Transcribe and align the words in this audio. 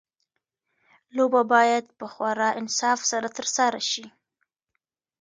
لوبه 1.15 1.41
باید 1.53 1.85
په 1.99 2.05
خورا 2.13 2.49
انصاف 2.59 2.99
سره 3.11 3.27
ترسره 3.37 3.81
شي. 3.91 4.05